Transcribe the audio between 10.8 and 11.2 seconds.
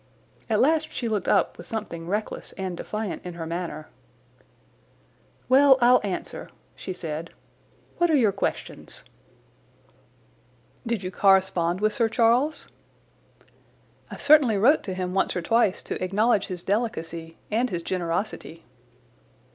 "Did you